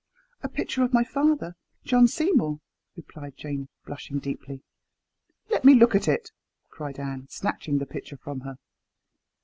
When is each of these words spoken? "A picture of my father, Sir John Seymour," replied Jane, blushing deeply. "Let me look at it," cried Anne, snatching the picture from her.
"A 0.41 0.49
picture 0.49 0.81
of 0.81 0.93
my 0.95 1.03
father, 1.03 1.55
Sir 1.83 1.87
John 1.91 2.07
Seymour," 2.07 2.59
replied 2.95 3.37
Jane, 3.37 3.69
blushing 3.85 4.17
deeply. 4.17 4.63
"Let 5.51 5.63
me 5.63 5.75
look 5.75 5.93
at 5.93 6.07
it," 6.07 6.31
cried 6.71 6.97
Anne, 6.99 7.27
snatching 7.29 7.77
the 7.77 7.85
picture 7.85 8.17
from 8.17 8.39
her. 8.39 8.57